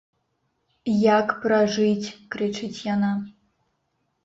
Як 1.19 1.27
пражыць, 1.43 2.13
крычыць 2.37 2.73
яна. 2.95 3.13